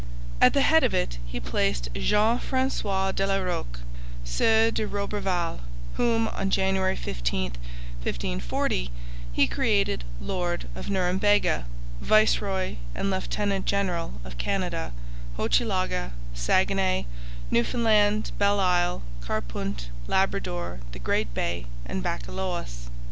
[0.41, 3.81] At the head of it he placed Jean Francois de la Roque,
[4.23, 5.59] Sieur de Roberval,
[5.93, 7.51] whom, on January 15,
[8.01, 8.89] 1540,
[9.31, 11.65] he created Lord of Norumbega,
[12.01, 14.91] viceroy and lieutenant general of Canada,
[15.37, 17.05] Hochelaga, Saguenay,
[17.51, 22.89] Newfoundland, Belle Isle, Carpunt, Labrador, the Great Bay, and Baccalaos.